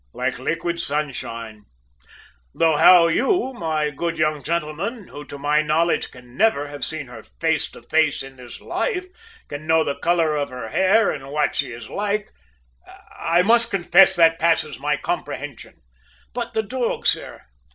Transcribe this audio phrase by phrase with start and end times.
[0.13, 1.63] like liquid sunshine;
[2.55, 7.05] though, how you, my good young gentleman, who, to my knowledge, can never have seen
[7.05, 9.05] her face to face in this life,
[9.47, 12.31] can know the colour of her hair or what she is like,
[13.15, 15.83] I must confess that passes my comprehension!"
[16.33, 17.43] "But the dog, sir?"